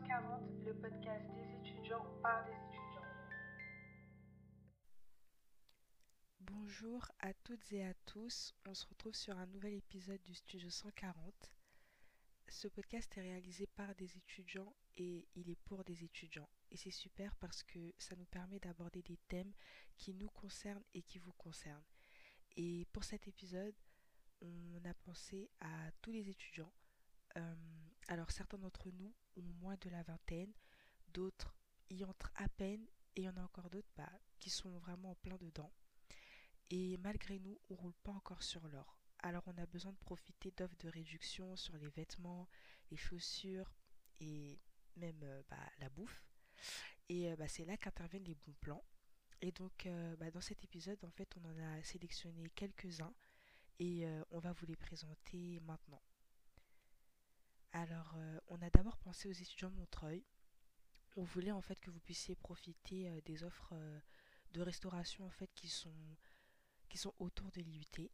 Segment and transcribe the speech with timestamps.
[0.00, 3.00] 140, le podcast des étudiants par des étudiants.
[6.40, 10.68] Bonjour à toutes et à tous, on se retrouve sur un nouvel épisode du Studio
[10.68, 11.52] 140.
[12.48, 16.48] Ce podcast est réalisé par des étudiants et il est pour des étudiants.
[16.72, 19.52] Et c'est super parce que ça nous permet d'aborder des thèmes
[19.96, 21.86] qui nous concernent et qui vous concernent.
[22.56, 23.76] Et pour cet épisode,
[24.40, 26.72] on a pensé à tous les étudiants
[27.36, 27.54] euh,
[28.08, 30.52] alors certains d'entre nous ont moins de la vingtaine,
[31.08, 31.56] d'autres
[31.90, 35.12] y entrent à peine et il y en a encore d'autres bah, qui sont vraiment
[35.12, 35.72] en plein dedans.
[36.70, 38.98] Et malgré nous, on roule pas encore sur l'or.
[39.20, 42.48] Alors on a besoin de profiter d'offres de réduction sur les vêtements,
[42.90, 43.72] les chaussures
[44.20, 44.60] et
[44.96, 46.24] même euh, bah, la bouffe.
[47.08, 48.84] Et euh, bah, c'est là qu'interviennent les bons plans.
[49.40, 49.86] Et donc
[50.32, 53.12] dans cet épisode, en fait, on en a sélectionné quelques-uns
[53.78, 56.00] et on va vous les présenter maintenant.
[57.84, 60.24] Alors, euh, on a d'abord pensé aux étudiants de Montreuil.
[61.16, 64.00] On voulait en fait que vous puissiez profiter euh, des offres euh,
[64.52, 68.10] de restauration qui sont autour de l'IUT.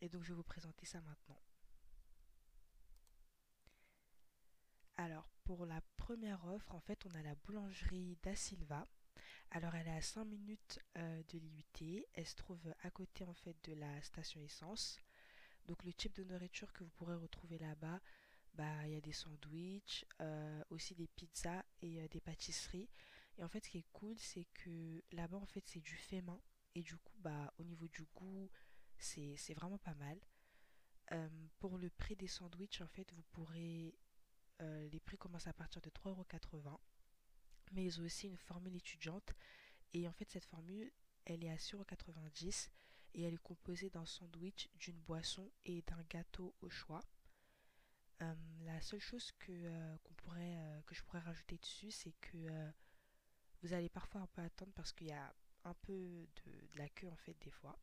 [0.00, 1.40] Et donc, je vais vous présenter ça maintenant.
[4.96, 8.88] Alors, pour la première offre, en fait, on a la boulangerie Da Silva.
[9.52, 12.04] Alors, elle est à 5 minutes de l'IUT.
[12.14, 14.98] Elle se trouve à côté en fait de la station essence.
[15.66, 18.00] Donc, le type de nourriture que vous pourrez retrouver là-bas,
[18.56, 22.88] bah, il y a des sandwichs, euh, aussi des pizzas et euh, des pâtisseries.
[23.38, 26.22] Et en fait, ce qui est cool, c'est que là-bas, en fait, c'est du fait
[26.22, 26.40] main.
[26.74, 28.50] Et du coup, bah, au niveau du goût,
[28.98, 30.18] c'est vraiment pas mal.
[31.12, 33.94] Euh, pour le prix des sandwichs, en fait, vous pourrez.
[34.60, 36.78] les prix commencent à partir de 3,80€.
[37.72, 39.34] Mais ils ont aussi une formule étudiante.
[39.92, 40.90] Et en fait, cette formule,
[41.26, 42.70] elle est à 6,90€
[43.14, 47.02] et elle est composée d'un sandwich, d'une boisson et d'un gâteau au choix.
[48.20, 52.72] La seule chose que, pourrait, que je pourrais rajouter dessus, c'est que
[53.62, 55.34] vous allez parfois un peu attendre parce qu'il y a
[55.64, 57.78] un peu de, la queue en fait des fois.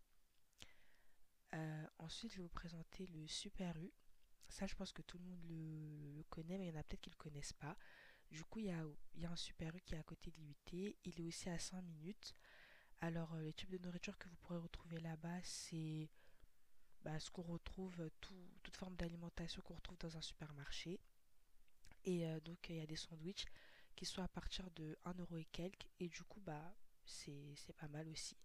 [2.00, 3.92] ensuite, je vais vous présenter le Super U.
[4.50, 7.02] Ça, je pense que tout le monde le, connaît, mais il y en a peut-être
[7.02, 7.78] qui ne le connaissent pas.
[8.30, 8.84] Du coup, il y a,
[9.16, 10.96] y a un Super U qui est à côté de l'IUT.
[11.06, 12.36] Il est aussi à 5 minutes.
[13.02, 16.10] Alors, les types de nourriture que vous pourrez retrouver là-bas, c'est
[17.04, 18.10] bah, ce qu'on retrouve, euh,
[18.64, 21.00] toute forme d'alimentation qu'on retrouve dans un supermarché.
[22.06, 23.46] Et euh, donc il y a des sandwichs
[23.96, 25.88] qui sont à partir de 1 euro et quelques.
[26.00, 26.76] Et du coup, bah,
[27.06, 28.38] c'est pas mal aussi.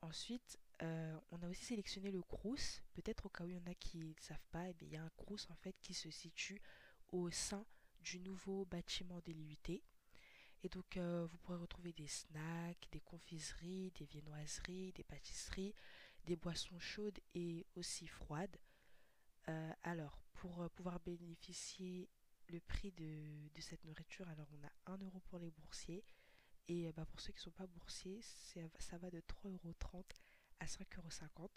[0.00, 2.82] Ensuite, euh, on a aussi sélectionné le Crous.
[2.94, 4.96] Peut-être au cas où il y en a qui ne savent pas, eh il y
[4.96, 6.60] a un Crous en fait qui se situe
[7.12, 7.64] au sein
[8.00, 9.82] du nouveau bâtiment de l'IUT.
[10.62, 15.74] Et donc vous pourrez retrouver des snacks, des confiseries, des viennoiseries, des pâtisseries,
[16.24, 18.56] des boissons chaudes et aussi froides.
[19.48, 22.08] Euh, alors, pour euh, pouvoir bénéficier
[22.48, 26.04] le prix de, cette nourriture, alors on a 1 euro pour les boursiers.
[26.68, 28.20] Et euh, bah, pour ceux qui ne sont pas boursiers,
[28.78, 29.58] ça va de 3,30
[29.92, 30.06] euros
[30.60, 31.50] à 5,50 euros.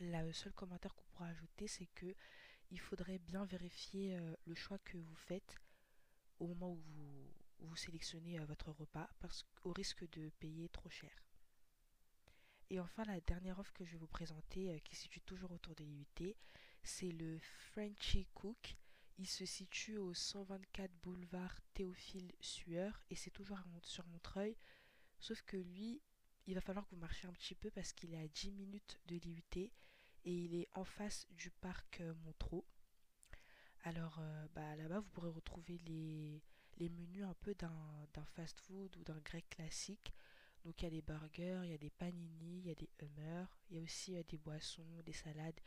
[0.00, 2.14] Le seul commentaire qu'on pourra ajouter, c'est que
[2.70, 5.60] il faudrait bien vérifier le choix que vous faites
[6.40, 6.82] au moment où
[7.60, 11.12] vous, sélectionnez votre repas, parce qu'au risque de payer trop cher.
[12.70, 15.52] Et enfin, la dernière offre que je vais vous présenter, euh, qui se situe toujours
[15.52, 16.34] autour de l'IUT,
[16.82, 18.76] c'est le Frenchy Cook.
[19.18, 24.56] Il se situe au 124 boulevard Théophile Sueur et c'est toujours sur Montreuil.
[25.20, 26.02] Sauf que lui,
[26.46, 29.00] il va falloir que vous marchiez un petit peu parce qu'il est à 10 minutes
[29.06, 29.70] de l'IUT
[30.24, 32.64] et il est en face du parc euh, Montreux.
[33.84, 36.42] Alors euh, bah, là-bas, vous pourrez retrouver les,
[36.78, 40.12] les menus un peu d'un fast-food ou d'un grec classique.
[40.64, 42.88] Donc il y a des burgers, il y a des panini, il y a des
[43.00, 45.60] hummers, il y a aussi euh, des boissons, des salades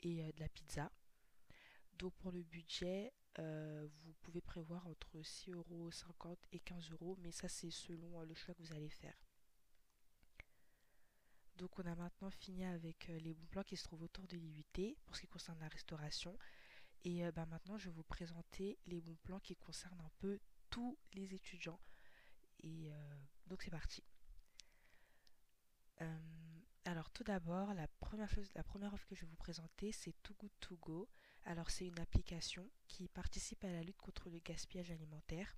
[0.00, 0.92] et euh, de la pizza.
[1.94, 7.70] Donc pour le budget, euh, vous pouvez prévoir entre 6,50€ et 15€, mais ça c'est
[7.70, 9.16] selon le choix que vous allez faire.
[11.56, 14.96] Donc on a maintenant fini avec les bons plans qui se trouvent autour de l'IUT
[15.04, 16.36] pour ce qui concerne la restauration.
[17.04, 20.40] Et bah, maintenant je vais vous présenter les bons plans qui concernent un peu
[20.70, 21.78] tous les étudiants.
[22.62, 22.90] Et
[23.46, 24.02] donc c'est parti.
[26.02, 26.18] Euh,
[26.84, 30.76] alors tout d'abord, la première offre que je vais vous présenter, c'est Too Good To
[30.76, 31.08] Go.
[31.44, 35.56] Alors c'est une application qui participe à la lutte contre le gaspillage alimentaire.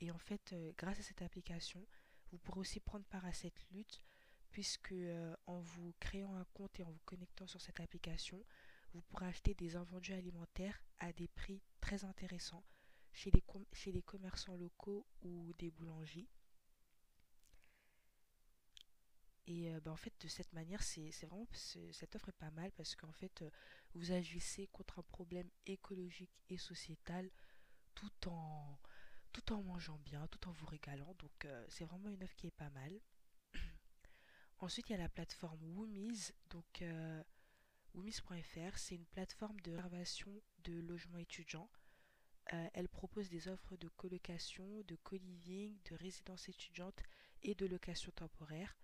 [0.00, 1.86] Et en fait, euh, grâce à cette application,
[2.30, 4.02] vous pourrez aussi prendre part à cette lutte
[4.50, 8.44] puisque euh, en vous créant un compte et en vous connectant sur cette application,
[8.92, 12.64] vous pourrez acheter des invendus alimentaires à des prix très intéressants
[13.12, 16.28] chez les, chez les commerçants locaux ou des boulangeries.
[19.52, 22.72] Et euh, bah, en fait, de cette manière, c'est vraiment cette offre est pas mal
[22.72, 23.50] parce qu'en fait, euh,
[23.94, 27.30] vous agissez contre un problème écologique et sociétal
[27.94, 28.78] tout en,
[29.32, 31.14] tout en mangeant bien, tout en vous régalant.
[31.18, 32.98] Donc euh, c'est vraiment une offre qui est pas mal.
[34.58, 36.30] Ensuite, il y a la plateforme Woomies.
[36.48, 37.22] Donc euh,
[37.92, 40.32] Woomies.fr, c'est une plateforme de réservation
[40.64, 41.70] de logements étudiants.
[42.74, 47.00] Elle propose des offres de colocation, de co-living, de résidence étudiante
[47.42, 48.76] et de location temporaire.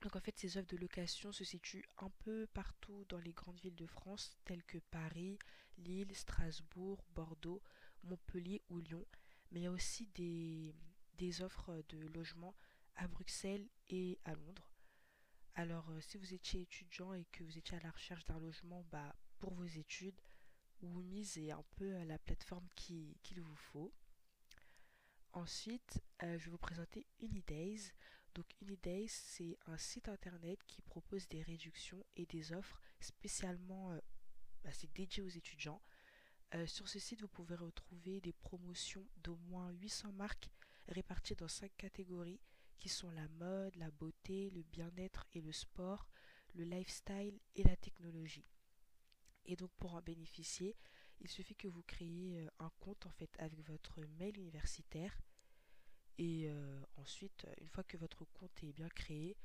[0.00, 3.60] Donc en fait, ces offres de location se situent un peu partout dans les grandes
[3.60, 5.38] villes de France, telles que Paris,
[5.78, 7.62] Lille, Strasbourg, Bordeaux,
[8.04, 9.04] Montpellier ou Lyon.
[9.50, 10.74] Mais il y a aussi des,
[11.14, 12.54] des offres de logement
[12.96, 14.70] à Bruxelles et à Londres.
[15.54, 18.84] Alors, euh, si vous étiez étudiant et que vous étiez à la recherche d'un logement
[18.92, 20.20] bah, pour vos études,
[20.82, 23.92] Woomies est un peu euh, la plateforme qui- qu'il vous faut.
[25.32, 27.92] Ensuite, euh, je vais vous présenter Unidays.
[28.38, 33.98] Donc Unidays, c'est un site internet qui propose des réductions et des offres spécialement, euh,
[34.62, 35.82] bah, c'est dédié aux étudiants.
[36.54, 40.52] Euh, sur ce site, vous pouvez retrouver des promotions d'au moins 800 marques
[40.86, 42.38] réparties dans 5 catégories
[42.78, 46.06] qui sont la mode, la beauté, le bien-être et le sport,
[46.54, 48.46] le lifestyle et la technologie.
[49.46, 50.76] Et donc pour en bénéficier,
[51.18, 55.20] il suffit que vous créiez euh, un compte en fait avec votre mail universitaire
[56.18, 59.36] et euh, ensuite, une fois que votre compte est bien créé,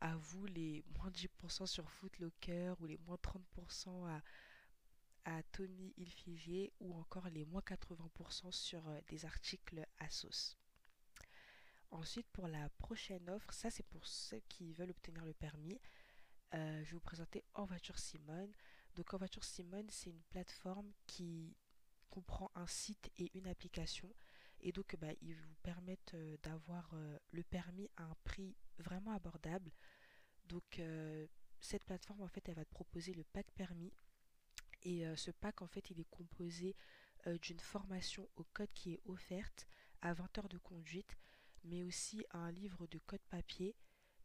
[0.00, 4.22] à vous les moins 10% sur Footlocker ou les moins 30% à,
[5.24, 10.56] à Tommy Hilfiger ou encore les moins 80% sur euh, des articles ASOS.
[11.90, 15.80] Ensuite, pour la prochaine offre, ça c'est pour ceux qui veulent obtenir le permis,
[16.54, 18.52] euh, je vais vous présenter En voiture Simone.
[18.94, 21.56] Donc En voiture Simone, c'est une plateforme qui
[22.08, 24.12] comprend un site et une application.
[24.62, 29.12] Et donc, bah, ils vous permettent euh, d'avoir euh, le permis à un prix vraiment
[29.12, 29.72] abordable.
[30.44, 31.26] Donc, euh,
[31.60, 33.92] cette plateforme, en fait, elle va te proposer le pack permis.
[34.82, 36.74] Et ce pack, en fait, il est composé
[37.42, 39.66] d'une formation au code qui est offerte
[40.00, 41.18] à 20 heures de conduite,
[41.64, 43.76] mais aussi un livre de code papier.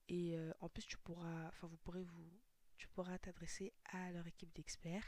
[0.08, 2.32] Et en plus, tu pourras, enfin, vous pourrez vous,
[2.78, 5.04] tu pourras t'adresser à leur équipe d'experts.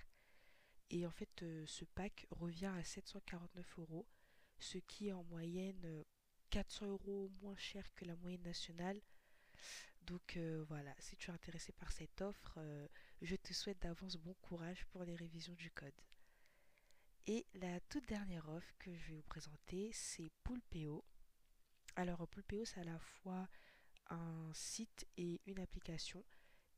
[0.90, 4.06] Et en fait, ce pack revient à 749 euros,
[4.60, 6.04] ce qui est en moyenne euh,
[6.50, 9.02] 400 euros moins cher que la moyenne nationale.
[10.02, 12.88] Donc euh, voilà, si tu es intéressé par cette offre, euh,
[13.22, 16.02] je te souhaite d'avance bon courage pour les révisions du code.
[17.26, 21.04] Et la toute dernière offre que je vais vous présenter, c'est Poulpeo.
[21.98, 23.50] Alors Poulpeo, c'est à la fois
[24.10, 26.24] un site et une application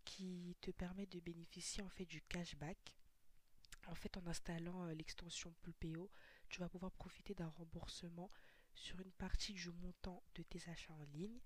[0.05, 2.95] qui te permet de bénéficier en fait du cashback.
[3.87, 6.09] En fait, en installant euh, l'extension Pulpeo,
[6.49, 8.29] tu vas pouvoir profiter d'un remboursement
[8.73, 11.39] sur une partie du montant de tes achats en ligne.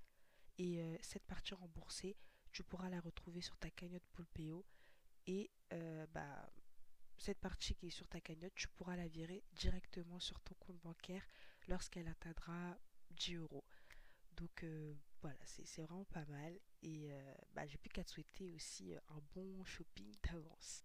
[0.57, 2.15] Et euh, cette partie remboursée,
[2.51, 4.65] tu pourras la retrouver sur ta cagnotte Pulpeo.
[5.25, 6.49] Et euh, bah,
[7.17, 10.79] cette partie qui est sur ta cagnotte, tu pourras la virer directement sur ton compte
[10.79, 11.25] bancaire
[11.67, 12.77] lorsqu'elle atteindra
[13.11, 13.65] 10 euros.
[14.31, 16.59] Donc euh, voilà, c'est vraiment pas mal.
[16.81, 17.11] Et
[17.53, 20.83] bah, j'ai plus qu'à te souhaiter aussi un bon shopping d'avance.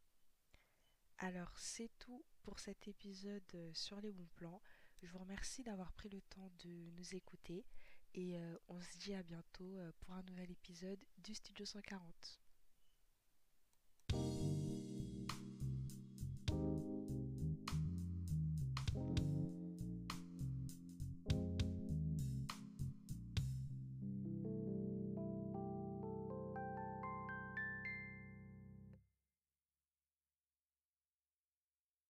[1.20, 4.62] Alors c'est tout pour cet épisode euh, sur les bons plans.
[5.03, 7.65] Je vous remercie d'avoir pris le temps de nous écouter
[8.15, 12.40] et euh, on se dit à bientôt euh, pour un nouvel épisode du Studio 140.